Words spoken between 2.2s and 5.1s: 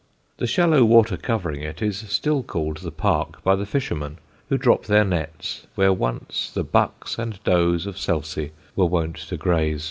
called the park by the fishermen, who drop their